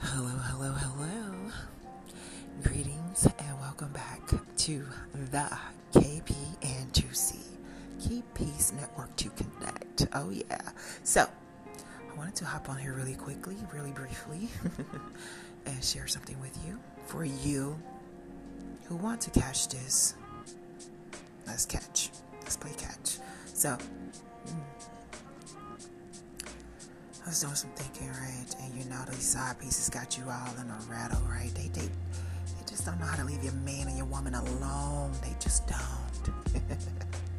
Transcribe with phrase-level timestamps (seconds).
[0.00, 1.50] Hello, hello, hello.
[2.62, 4.20] Greetings and welcome back
[4.58, 4.84] to
[5.30, 5.50] the
[5.92, 7.36] KP and 2C
[8.00, 10.06] Keep Peace Network to Connect.
[10.14, 10.70] Oh, yeah.
[11.02, 11.26] So,
[12.12, 14.48] I wanted to hop on here really quickly, really briefly,
[15.66, 16.78] and share something with you.
[17.06, 17.78] For you
[18.86, 20.14] who want to catch this,
[21.46, 22.10] let's catch.
[22.42, 23.18] Let's play catch.
[23.46, 23.78] So,
[27.26, 28.54] was doing some thinking, right?
[28.62, 31.50] And you know, these side pieces got you all in a rattle, right?
[31.54, 35.12] They, they, they just don't know how to leave your man and your woman alone.
[35.22, 36.34] They just don't.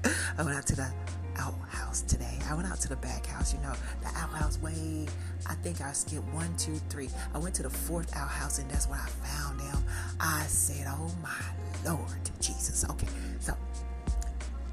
[0.38, 0.92] I went out to the
[1.38, 2.40] outhouse today.
[2.50, 5.06] I went out to the back house, you know, the outhouse way.
[5.48, 7.10] I think I skipped one, two, three.
[7.34, 9.84] I went to the fourth outhouse and that's where I found them.
[10.20, 12.86] I said, Oh my Lord Jesus.
[12.90, 13.08] Okay,
[13.40, 13.54] so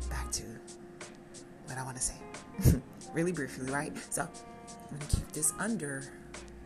[0.09, 0.43] back to
[1.67, 2.15] what I want to say.
[3.13, 3.93] really briefly, right?
[4.11, 4.29] So
[5.01, 6.05] To keep this under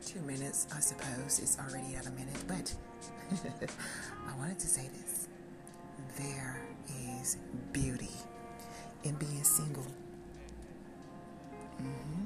[0.05, 1.39] two minutes, I suppose.
[1.41, 2.75] It's already at a minute, but
[4.29, 5.29] I wanted to say this.
[6.19, 6.61] There
[7.21, 7.37] is
[7.73, 8.11] beauty
[9.05, 9.87] in being single.
[11.81, 12.25] Mm-hmm.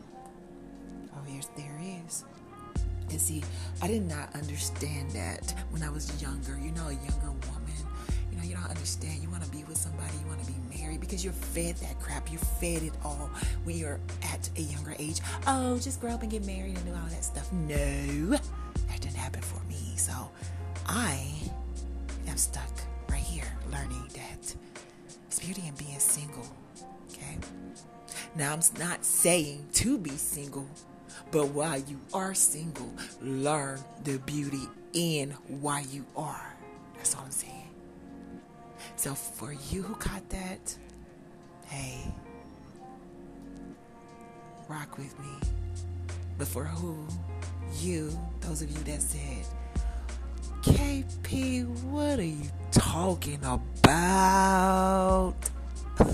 [1.14, 2.24] Oh, yes, there is.
[3.10, 3.42] And see,
[3.82, 6.58] I did not understand that when I was younger.
[6.62, 7.74] You know, a younger woman,
[8.30, 9.20] you know, you don't understand.
[9.22, 11.98] You want to be with somebody, you want to be married because you're fed that
[11.98, 12.30] crap.
[12.30, 13.30] You're fed it all
[13.64, 14.00] when you're
[14.40, 15.20] at a younger age.
[15.46, 17.52] Oh, just grow up and get married and do all that stuff.
[17.52, 19.96] No, that didn't happen for me.
[19.96, 20.12] So
[20.86, 21.24] I
[22.28, 22.70] am stuck
[23.08, 24.54] right here learning that
[25.26, 26.46] it's beauty in being single.
[27.10, 27.36] Okay.
[28.36, 30.66] Now, I'm not saying to be single,
[31.30, 36.54] but while you are single, learn the beauty in why you are.
[36.96, 37.68] That's all I'm saying.
[38.96, 40.76] So for you who caught that,
[41.66, 42.12] hey,
[44.70, 45.26] rock with me.
[46.38, 47.04] But for who,
[47.80, 49.44] you, those of you that said,
[50.62, 55.34] KP, what are you talking about?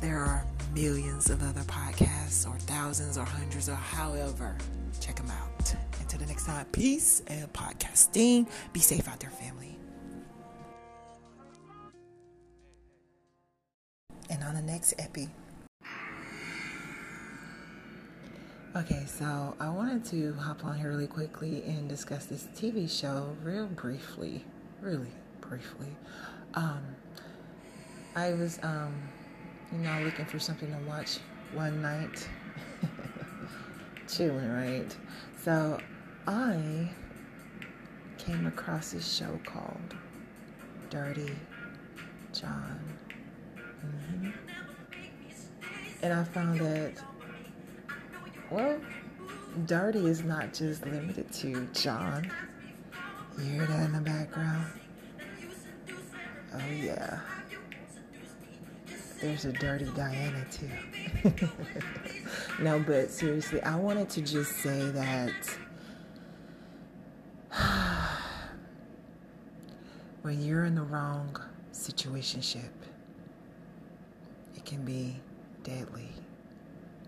[0.00, 4.56] there are millions of other podcasts, or thousands, or hundreds, or however.
[5.00, 5.74] Check them out.
[6.00, 8.46] Until the next time, peace and podcasting.
[8.72, 9.76] Be safe out there, family.
[14.44, 15.28] On the next epi.
[18.76, 23.36] Okay, so I wanted to hop on here really quickly and discuss this TV show
[23.44, 24.44] real briefly.
[24.80, 25.96] Really briefly.
[26.54, 26.82] Um,
[28.16, 28.92] I was, um,
[29.70, 31.18] you know, looking for something to watch
[31.52, 32.28] one night.
[34.08, 34.96] Chilling, right?
[35.40, 35.78] So
[36.26, 36.90] I
[38.18, 39.94] came across this show called
[40.90, 41.30] Dirty
[42.32, 42.80] John.
[46.02, 46.92] And I found that,
[48.50, 48.78] well,
[49.66, 52.30] dirty is not just limited to John.
[53.38, 54.66] You hear that in the background?
[56.52, 57.20] Oh, yeah.
[59.20, 60.68] There's a dirty Diana, too.
[62.62, 65.32] no, but seriously, I wanted to just say that
[70.22, 71.40] when you're in the wrong
[71.72, 72.68] situationship,
[74.56, 75.16] it can be
[75.62, 76.23] deadly.